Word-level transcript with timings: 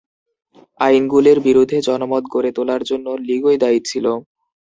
আইনগুলির 0.79 1.39
বিরুদ্ধে 1.47 1.77
জনমত 1.87 2.23
গড়ে 2.33 2.51
তোলার 2.57 2.81
জন্য 2.89 3.07
লীগই 3.27 3.57
দায়ী 3.63 3.79
ছিল। 3.89 4.05